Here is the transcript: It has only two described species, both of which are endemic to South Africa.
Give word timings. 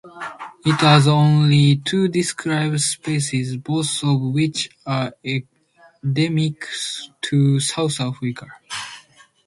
It 0.65 0.81
has 0.81 1.07
only 1.07 1.75
two 1.75 2.07
described 2.07 2.81
species, 2.81 3.55
both 3.55 4.03
of 4.03 4.19
which 4.19 4.71
are 4.83 5.13
endemic 6.03 6.65
to 7.21 7.59
South 7.59 8.01
Africa. 8.01 8.47